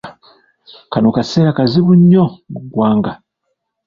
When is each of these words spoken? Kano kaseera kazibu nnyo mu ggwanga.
Kano 0.91 1.09
kaseera 1.15 1.57
kazibu 1.57 1.91
nnyo 1.99 2.23
mu 2.51 2.59
ggwanga. 2.63 3.11